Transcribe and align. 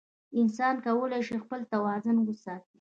انسان 0.39 0.75
کولی 0.85 1.21
شي 1.27 1.35
خپل 1.43 1.59
توازن 1.73 2.17
وساتي. 2.21 2.67